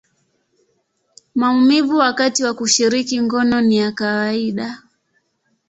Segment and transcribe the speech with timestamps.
[1.35, 4.83] maumivu wakati wa kushiriki ngono ni ya kawaida.